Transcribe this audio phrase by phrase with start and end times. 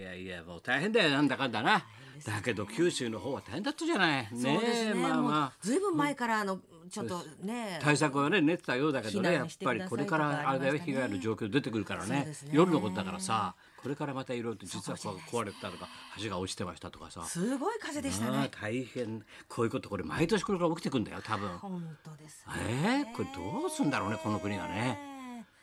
[0.00, 1.84] いやいやもう大変だよなんだかんだな、
[2.26, 4.28] だけど九州の方は大変だったじゃない。
[4.32, 4.94] そうですね。
[4.94, 5.52] まあまあ。
[5.60, 6.58] ずいぶん前からあの
[6.90, 7.78] ちょっとね。
[7.80, 12.24] 対策はね練ってたようだけどね避やっぱりこれからあれだよ被害の状況出てくるからね。
[12.24, 12.34] ね。
[12.50, 13.54] 夜のことだからさ
[13.84, 15.88] これからまたいろいろと実はこう壊れてたとか
[16.20, 17.22] 橋が落ちてましたとかさ。
[17.22, 18.48] すごい風でしたね。
[18.50, 19.22] 大変。
[19.48, 21.48] こういうことこれ毎年これから起きてくんだよ多分。
[21.58, 22.44] 本当です。
[22.68, 25.13] えー、これどうすんだろうねこの国がね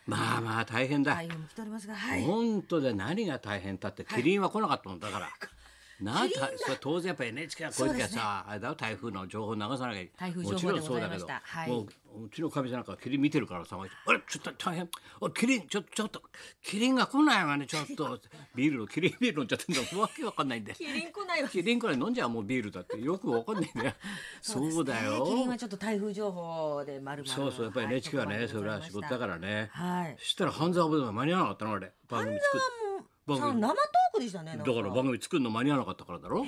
[0.05, 2.23] まあまあ大変だ台風も来ておりますが、はい。
[2.23, 5.29] 本当で何が大変だってキリンは来なかったもんだから。
[6.01, 8.21] なたそれ当然やっぱ NHK はこういう時はそうですね。
[8.21, 10.81] さ、あれだよ台風の情報を流さなきゃ台風もちろんそうだけど。
[10.81, 11.41] 情報でございました。
[11.43, 11.69] はい。
[11.69, 11.87] もう
[12.25, 14.89] うちのかみさんなんかキリン見てるからさあれちょっと大変。
[15.21, 16.21] おいキリンちょちょっと
[16.61, 18.19] キリンが来ないわねちょっと。
[18.55, 21.49] ビールのキリンビール飲んじゃってんのわけわかんないんでキリン来ないわ。
[21.49, 23.93] キリンくらい飲んじゃうもうビールだってよくわかんないんだよ。
[24.41, 25.25] そうだよ。
[25.25, 27.33] キリンはちょっと台風情報で丸々。
[27.33, 30.15] そうそうやっぱり NHK はね、はいそれは仕事だからね、はい。
[30.19, 31.93] そしたら半沢部が間に合わなかったのあれ。
[32.09, 32.80] 番組作っも
[33.27, 33.77] 番組生トー
[34.15, 34.57] クでしたね。
[34.57, 36.45] だから番組作るの間に合わなかったからだろ。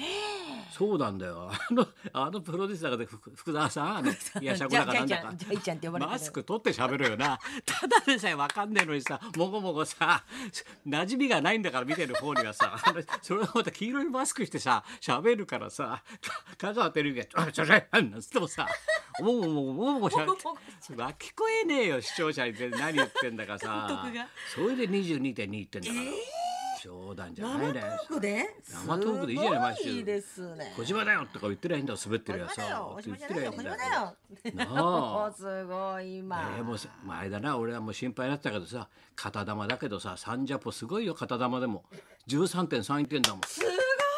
[0.72, 1.52] そうなんだよ。
[1.52, 7.40] あのあのプロデューサーが福福沢さん、あのいやしゃこだかなんだかって呼ばれてるマスク取って喋るよな。
[7.64, 10.24] ただでさえわかんねえのにさ、もごもごさ、
[10.88, 18.68] 馴染みがないんだから見てる方にはさ、あのそれをまた黄色いマスクしてさ、喋るからさ、か香川照之があちょちょなんつってもさ、
[19.20, 20.58] もごもごもごもごしゃもごも
[20.96, 24.28] ごわ聞こえねえよ視聴者に何言ってんだかさ監督が。
[24.56, 26.43] それで22.2言ってんだから。
[26.84, 27.82] 冗談じゃないね。
[27.82, 28.46] 生トークで？
[28.68, 29.84] 生トークでいいじゃない毎週。
[29.84, 30.74] すごいですね。
[30.76, 32.00] 小島だよとか言ってりゃいいんだよ。
[32.04, 32.76] 滑ってるや小島だよ。
[32.76, 33.52] さ小島じゃないよ。
[33.52, 34.16] 小島だよ。
[34.56, 36.54] なあすごい今。
[36.58, 37.58] えーもうさまああれだな。
[37.58, 38.90] 俺はもう心配だったけどさ。
[39.16, 40.16] 片玉だけどさ。
[40.18, 41.86] サンジャポすごいよ片玉でも。
[42.28, 43.42] 13.3点だもん。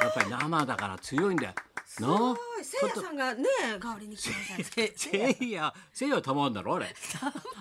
[0.01, 1.53] やっぱり生だから強いんだよ
[1.85, 2.37] すごい。
[2.63, 3.45] せいやさんがね
[3.79, 4.93] 代わりに来てください。
[4.95, 6.87] せいやせいやは玉あんだろ あれ。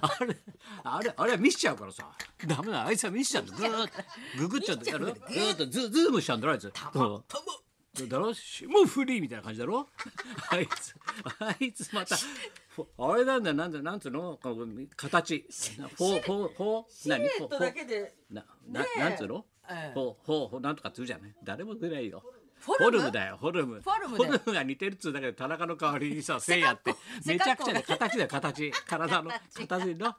[0.00, 0.36] あれ
[0.82, 2.10] あれあれは見しちゃうからさ。
[2.46, 3.56] ダメだあいつは見しちゃうんだ。
[3.56, 4.38] ぐーっと。
[4.38, 4.98] ググっちゃうんだよ。
[4.98, 5.66] ぐーっと。
[5.66, 6.64] ズズームしちゃうんだろあいつ。
[6.66, 9.88] うんだろ霜降りみたいな感じだろ。
[10.50, 10.96] あいつ
[11.38, 12.16] あいつまた
[12.74, 14.36] ほあれなんだよなんだよなんつうの？
[14.42, 14.66] この
[14.96, 15.46] 形。
[15.96, 17.24] ほうほうほう何？
[17.28, 18.98] シルエットだけでななねえ。
[18.98, 19.46] なんつうの？
[19.70, 19.94] ええ。
[19.94, 21.34] ほうほうほうなんとかつうじゃない？
[21.44, 22.24] 誰も出ないよ
[22.64, 22.98] フォルム？
[22.98, 23.80] フォルムだよフォルム。
[23.80, 24.52] フォルムで。
[24.52, 26.94] が似てるっつうだけで田中の代わりにさ せいやって。
[27.26, 28.72] めちゃくちゃで形だよ形。
[28.86, 30.16] 体の 形の。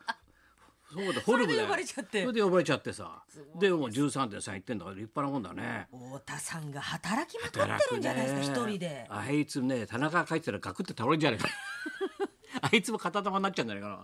[0.93, 1.57] そうだフォルムだよ。
[1.57, 2.21] それで呼ばれちゃって。
[2.21, 3.23] それで呼ばれちゃってさ。
[3.59, 5.87] でもう13.3言ってんだから立派なもんだね。
[5.91, 7.59] 太田さんが働きまくって
[7.91, 9.07] るんじゃないですか一人で。
[9.09, 11.47] あいつね田中が帰ってたらガクって倒れるんじゃないか。
[12.61, 14.03] あいつも片玉になっちゃうんじゃないかな。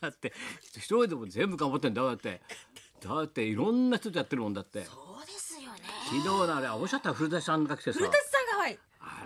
[0.00, 0.32] だって
[0.76, 2.40] 一人でも全部頑張ってんだよだって。
[3.00, 4.84] だっていろんな人とやってるもんだって。
[4.84, 5.45] そうです。
[6.06, 8.16] 昨日のあれおっしゃった古田さんが来てさ古田。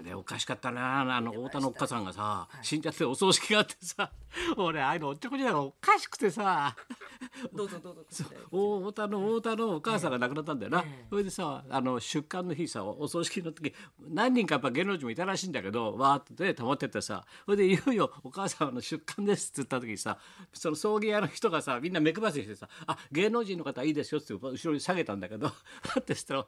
[0.01, 1.17] あれおかしかったな。
[1.17, 4.11] あの太田のおっかさんがさ死んじゃってお葬式があってさ
[4.57, 6.75] 俺ああいうのおっちょこちょいだからおかしくてさ。
[7.53, 8.25] どうぞどうぞ。
[8.51, 13.75] お太田の太田のお母さんが亡くなったんだよな、それでさあの出棺の日さお葬式の時
[14.09, 20.19] 何人かやっぱ芸能人もいたらしいんだけどわーってね溜まってってさそれでいよいよお母さんの出棺ですって言った時にさ
[20.53, 25.55] その葬儀屋の人がさみんな目配せしてさ「あ芸能人の方いいですよ」って後ろに下げたんだけどだ
[26.01, 26.47] ってしたら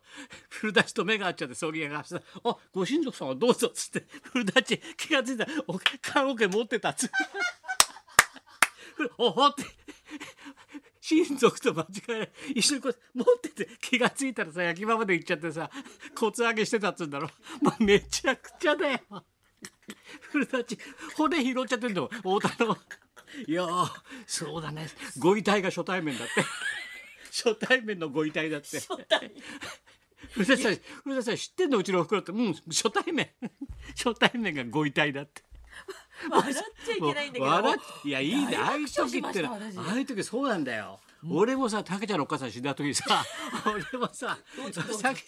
[0.49, 7.15] 古舘と目が合っちゃって葬儀屋がさ「あご親族さんはどうぞ」っつって古舘気が付いたらお棺桶持ってたっつって。
[9.19, 9.65] おほって。
[11.01, 11.87] 親族と間違
[12.23, 15.69] え一緒にこう持ってて気がついたらさ焼き場まで行っちゃってさ
[16.15, 17.29] コツ上げしてたっつうんだろ。
[17.61, 19.01] もうめちゃくちゃだよ。
[20.31, 20.79] 古舘
[21.17, 22.79] 骨拾っちゃってんだもん太田の。
[23.49, 23.91] いやー
[24.25, 24.89] そうだね。
[25.19, 26.45] ご遺体が初対面だって。
[27.33, 28.79] 初対面のご遺体だって
[30.35, 31.79] 古舘さん古舘さん知ってんの？
[31.79, 32.33] うちのおふくろって。
[32.33, 33.31] うん初対面。
[33.97, 35.43] 初対面がご遺体だって。
[36.31, 36.55] 笑っ
[36.87, 37.45] ちゃいけないんだけど。
[37.45, 38.57] 笑っいやいいね。
[38.57, 39.59] ああいう時ってあ
[39.93, 41.01] あいう時そうなんだよ、
[41.31, 43.05] 俺もさ竹ちゃんのお母さん死んだ時にさ
[43.67, 44.37] 俺もさ
[44.99, 45.23] さき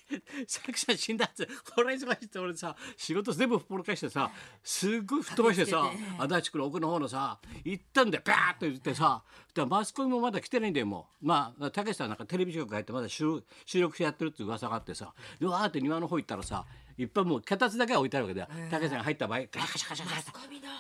[0.47, 4.31] さきちゃん死んだっつこれ忙しいって俺さ仕事全部ほっぽろかしてさ
[4.63, 9.23] すっごい吹っ飛ばしてさ足立区の奥の方のさ行ったんだよバーッと言ってさ
[9.55, 18.49] でマスコミもまだ来てないんだよもうまあ竹さんなんかテレビ局入ってまだ収収録してやってるって噂があってさでわーって庭の方行ったらさいっぱいもう脚立だけは置いてあるわけだよ。
[18.71, 20.33] 竹さんが入った場合ガシャガシャガシャガシャ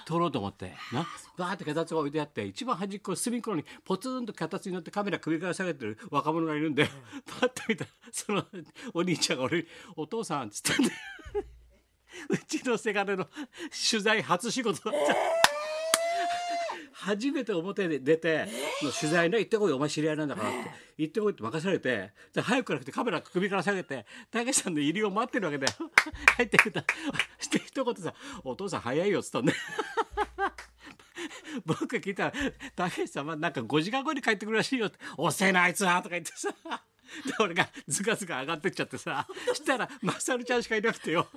[0.06, 0.72] 撮ろうと思って。
[0.92, 1.06] な。
[1.36, 6.88] バーって脚立が置いてあって一番端っこ隅っこにポツンと脚立に乗ってカメラ首から下げてる若者がいるんで
[7.26, 8.44] パッと見たらその
[8.92, 9.66] お兄ちゃんが俺に
[9.96, 10.92] 「お父さん」っつったんで
[12.30, 13.26] うちのせがれの
[13.90, 15.53] 取材初仕事だった。
[17.04, 18.48] 初めて表で出て、
[18.82, 25.72] の取材ね行ってこいお前知り合いなんだからって行ってこいって任されてで早くから来てカメラ首から下げてたけしさんの入りを待ってるわけだよ。
[26.36, 26.82] 入ってきた
[27.38, 29.52] して一言さ「お父さん早いよ」っつったんで
[31.66, 32.32] 僕が聞いたら
[32.74, 36.48] 「たけしさんはなんか5時間後に帰ってくるらしいよ」って「遅えなあいつは」とか言ってさ。
[37.26, 39.28] で俺がズカズカ上がってっちゃってさ。
[39.52, 41.28] したらマサルちゃんしかいなくてよ。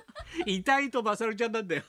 [0.46, 1.82] 痛いとマサルちゃんなんだよ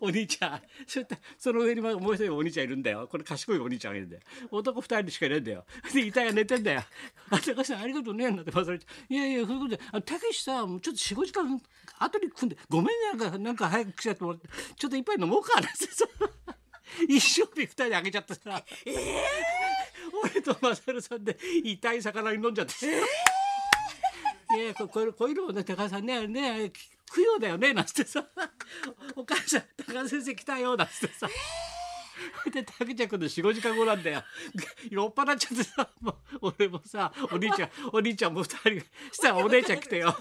[0.00, 0.60] お兄ちゃん。
[0.86, 3.08] そしてその上にもう一人お兄ちゃんいるんだよ。
[3.10, 4.22] これ賢いお兄ちゃんがいるんだよ。
[4.50, 5.64] 男二人しかいないんだよ。
[5.92, 6.82] で遺体が寝てんだよ。
[7.30, 9.80] あ高橋さんありがとうねなんてマサルちゃんいやいやそういうことで。
[9.92, 11.60] あたけしさもうちょっと45時間
[11.98, 12.92] 後に組んでごめんね。
[13.18, 14.48] なんかなんか早く来ちゃってもらって。
[14.76, 15.86] ちょっと一杯飲もうかなんて。
[15.86, 16.04] さ
[17.08, 18.64] 一生日二人であげちゃってさ、
[20.22, 22.90] 俺とマサルさんで痛い魚に飲んじゃってさ、い
[24.60, 26.70] やここういうのもね高橋さんねね
[27.14, 28.26] 供養だよねなんてさ
[29.14, 31.28] お母さん高橋先生来たよなんてさ。
[32.50, 34.22] で竹ちゃん君の45時間後なんだよ
[34.90, 38.70] 酔っ払っちゃってさもう俺もさお兄ちゃんお兄ちゃんも二人
[39.12, 40.16] したらお姉ちゃん来てよ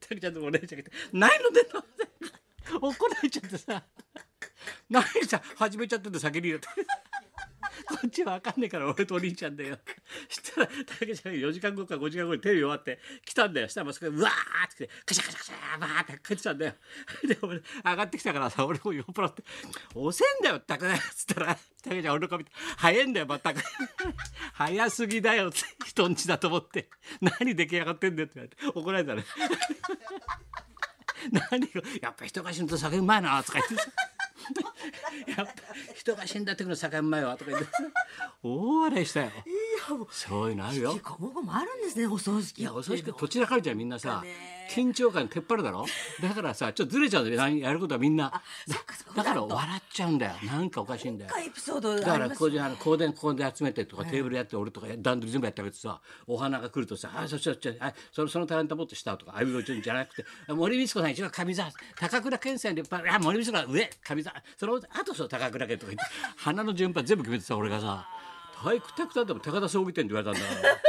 [0.00, 1.80] 竹ちゃんとお姉ちゃん来て「何飲んでんの?」
[2.88, 3.82] 怒られちゃってさ
[4.88, 6.68] 「何さ始めちゃってんの先にって。
[7.88, 9.78] こっちは分かんねえから俺とお兄ちゃんだよ。
[10.28, 10.68] したら
[10.98, 13.68] 竹ちゃん4時間後か5時間後にテレビ終わって来たんだよ。
[13.68, 16.74] したらそこでうわーって来てカシャカシャカシャバーって帰ってたんだよ。
[17.28, 19.42] で俺上がってきたからさ俺も酔っ払って
[19.94, 23.60] 「遅えんだよったくね」っつったら竹ちゃん俺の顔見て「早いんだよ全く
[24.54, 26.88] 早すぎだよ」って人んちだと思って
[27.20, 29.24] 「何出来上がってんだよ」って言われて怒られたね。
[31.50, 33.90] 何がやっぱ人が死ぬと酒うまいなとか言ってさ
[35.36, 35.52] やっぱ
[35.94, 37.66] 人が死んだ時の酒うまいわとか言って。
[37.66, 37.82] さ
[38.42, 39.26] 大笑いしたよ。
[39.26, 39.30] い
[39.88, 40.04] やも。
[40.04, 40.98] うそういうのあるよ。
[41.02, 42.60] ここもあるんですねお葬式。
[42.60, 44.60] いやお葬式どちらかれちゃうみんなさね。
[44.70, 45.84] 緊張感てっぱるだろ？
[46.22, 48.40] だからさちょっとずれちゃうんだ やることはみんな。
[49.16, 50.32] だから笑っちゃうんだよ。
[50.44, 51.30] なんかおかしいんだよ。
[51.30, 57.76] なんかエピソードだからこういうあの香典ここで集めてとかテーブルやって俺とか段取り全部やってあげてさお花が来るとさ「あそっちそっち。
[57.80, 68.06] あそのそのタレントもっと下」とか「あいうちじゃなくて森光子さん一番上座高倉健さんであ森光子さん上上座そのあとそう高倉健」とか言って花の順番全部決めてさ俺がさ
[68.62, 70.80] 「体育タクタでも高田葬儀店」って言われたんだから。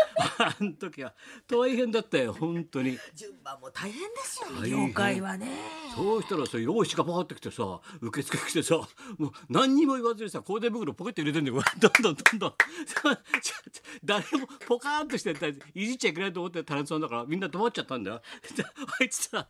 [0.43, 1.13] あの時は
[1.47, 2.97] 大変だったよ本当に。
[3.13, 4.87] 順番も大変ですよ大変。
[4.87, 5.47] 業界はね。
[5.95, 8.75] そうしたらさ用意しがパーってきてさ受付来てさ
[9.17, 11.63] もう何にも言わずにさ香典袋ポケット入れてんだよ。
[11.79, 12.53] どんどんどんどん。
[14.03, 18.21] 誰もポカーンとしてたいじっちゃいけないと思ってタレントさんだからみんな止まっちゃったんだよ。
[18.55, 18.63] で
[18.99, 19.47] あいつさ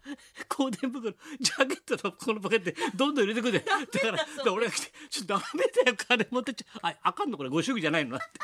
[0.48, 3.88] 香典袋ジャケットのこのポケットにどんどん入れてくんだよ。
[3.92, 8.40] だからで俺が来て「ちょっとダメだよ金持ってっちゃああかんのこれご祝儀じゃないの?」って。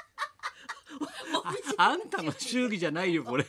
[1.77, 3.45] ああんたの祝儀じゃないよこれ。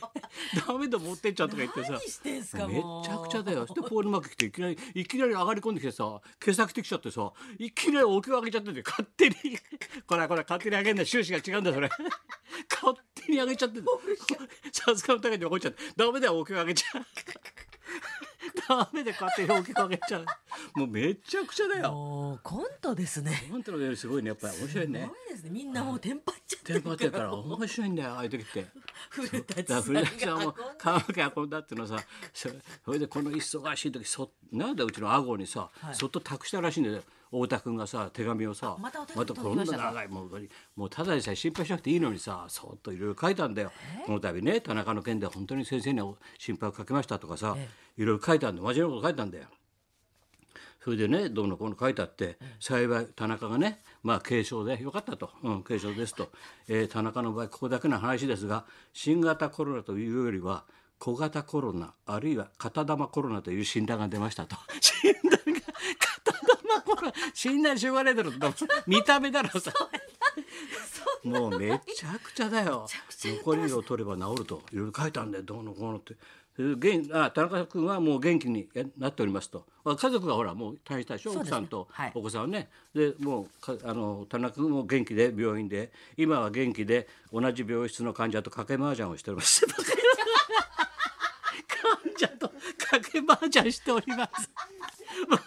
[0.67, 1.93] ダメだ持ってっちゃうとか言ってさ。
[1.93, 3.65] 何してんすかめっもうちゃくちゃだよ。
[3.67, 9.35] そしてポールマーク来ていきなりいきなり上がり込んできてさ毛先てきちゃってさいきなりお経上げちゃってて勝手に。
[10.05, 11.89] これこれ勝手に上げんだ収支が違うんだそれ。
[12.69, 13.79] 勝手に上げちゃって
[14.71, 17.01] さすがの高いで怒っちゃってダメだよお経上げちゃう
[18.69, 20.25] ダメで勝手にお経上げちゃう
[20.75, 21.91] もうめちゃくちゃだよ。
[21.91, 23.47] もうコントですね。
[23.51, 25.49] 本当のよりすごいねやっぱり面白いすねごいですね。
[25.49, 28.65] みんなもうテンパっちゃってテンパってるから面白いんだよああい う時って。
[29.09, 31.97] 古舘だからさん古舘さんもが髪の毛運んだっていうのさ
[32.33, 32.49] そ
[32.85, 43.71] それでこの忙しい時そなんでうちの顎にさ、そっと託したらしいんだよ太田君がさ手紙をさまたこんな長いもうもうただでさえ心配しなくていいのにさそっといろいろ書いたんだよ。
[44.05, 46.01] この度ね田中の件で本当に先生に
[46.39, 47.55] 心配をかけましたとかさ
[47.97, 49.45] いろいろ書いたんだ真面目なこと書いたんだよ。
[50.83, 56.31] それでねどうのこうの書いてあって、幸い田中がねまあ軽症でよかったと、うん、軽症ですと、
[56.67, 60.63] えー田中の場合ここだけの話ですが新型コロナというよりは
[60.97, 64.55] 小型コロナあるいは片玉コロナという診断が出ましたと。
[64.81, 65.58] 診 断
[66.69, 68.31] が片玉コロナ診断しょうがないだろ
[68.87, 69.71] 見た目だろさ
[71.23, 72.87] もうめちゃくちゃだよ。
[73.21, 74.61] 残りを取れば治ると。
[74.71, 76.15] いろいろ書いたんだよどうのこうのって。
[76.57, 79.65] で元あ田中君はもう元気になっておりますと。
[79.85, 81.37] あ家族がほらもう退院したでしょ、ね。
[81.37, 82.11] 奥さんとはい。
[82.15, 82.69] お子さんはね。
[82.93, 85.91] でもうかあの田中君も元気で病院で。
[86.17, 89.65] 今は元気で同じ病室の患者と掛け麻雀をしております
[92.03, 94.49] 患者と掛け麻雀しております。
[95.27, 95.39] もう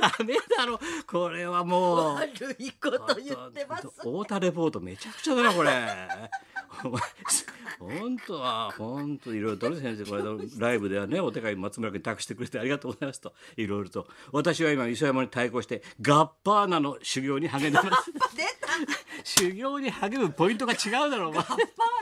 [0.00, 0.78] ダメだろ。
[1.06, 2.14] これはもう。
[2.16, 3.86] 悪いこと言ってます。
[3.88, 5.70] 太田レポートめちゃくちゃだなこれ。
[7.78, 10.22] 本当は本当いろいろとね先生これ
[10.58, 14.06] ライブではねお手紙松村君に託してくれてありがとうございますといろいろと。
[14.32, 18.12] 私は今磯山に対抗してガッパーナの修行に励んでます。
[19.24, 21.42] 修行に励むポイントが違うだろうお前。
[21.44, 21.56] パー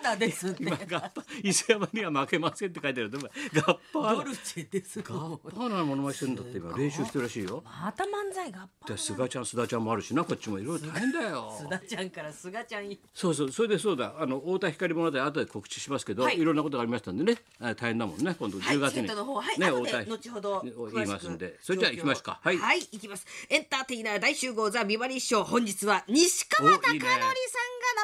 [0.04, 0.62] ナですって。
[0.62, 4.14] 今ガッパー磯山には負けませんって書いてあるでもガッパーナ。
[4.16, 7.62] ドルチェですガッパーナのものまねしてるんだって今練習してるらしいよ。
[7.64, 10.58] また漫才がで菅ちゃん須田ちゃんもあるしなこっちも。
[10.58, 11.58] いろいろ大変だよ。
[11.60, 14.14] 須田ちゃんから菅ちゃんにそうそうそれでそうだ。
[14.18, 16.38] あの太田光物で後で告知しますけど、はい。
[16.38, 17.38] い、ろんなことがありましたんでね。
[17.60, 18.34] あ大変だもんね。
[18.38, 20.62] 今度はい10月に、チケットの方はい、ね後ほど
[20.94, 21.58] 言いますんで。
[21.62, 22.40] それじゃあ行きますか。
[22.42, 23.26] はい、はい行きます。
[23.48, 27.28] エンターテイナー大集合ザビバリーショー本日は西川貴教さんが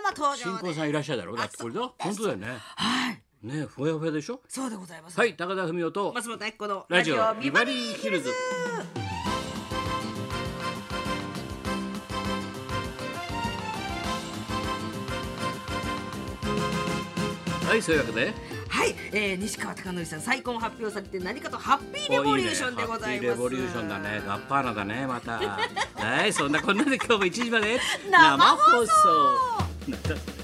[0.02, 1.36] 生登場新で婚さんいらっしゃるだろう。
[1.36, 1.80] だってこれだ。
[1.98, 2.46] 本当だよね。
[2.76, 3.22] はい。
[3.42, 4.40] ねふわふわでしょ？
[4.48, 5.18] そうでございます。
[5.18, 8.30] はい高田文夫と松本明子のラジオビバリーヒルズ
[17.70, 18.34] はいそういうわけで。
[18.68, 23.08] はい、えー、西川貴教さん再婚発表されて何かとハッピーレボリューションでございます。
[23.08, 24.22] ねハッピーレボリューションだね。
[24.26, 25.38] ガッパーナだねまた。
[25.38, 27.78] はいそんなこんなで今日も1時まで。
[28.10, 30.39] 生放送